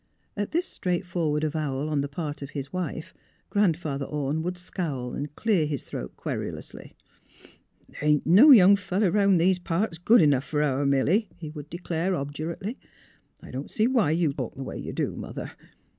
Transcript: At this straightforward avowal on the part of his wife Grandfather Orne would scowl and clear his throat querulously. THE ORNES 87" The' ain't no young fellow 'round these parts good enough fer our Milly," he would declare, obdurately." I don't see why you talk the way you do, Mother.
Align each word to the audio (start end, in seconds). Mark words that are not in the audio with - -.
At 0.35 0.49
this 0.49 0.65
straightforward 0.65 1.43
avowal 1.43 1.87
on 1.87 2.01
the 2.01 2.07
part 2.07 2.41
of 2.41 2.49
his 2.49 2.73
wife 2.73 3.13
Grandfather 3.51 4.05
Orne 4.07 4.41
would 4.41 4.57
scowl 4.57 5.13
and 5.13 5.35
clear 5.35 5.67
his 5.67 5.83
throat 5.83 6.17
querulously. 6.17 6.95
THE 7.01 7.17
ORNES 7.17 7.97
87" 7.97 7.97
The' 7.99 8.05
ain't 8.07 8.25
no 8.25 8.49
young 8.49 8.75
fellow 8.75 9.09
'round 9.09 9.39
these 9.39 9.59
parts 9.59 9.99
good 9.99 10.23
enough 10.23 10.45
fer 10.45 10.63
our 10.63 10.87
Milly," 10.87 11.29
he 11.37 11.51
would 11.51 11.69
declare, 11.69 12.15
obdurately." 12.15 12.77
I 13.43 13.51
don't 13.51 13.69
see 13.69 13.85
why 13.85 14.09
you 14.09 14.33
talk 14.33 14.55
the 14.55 14.63
way 14.63 14.79
you 14.79 14.91
do, 14.91 15.15
Mother. 15.15 15.51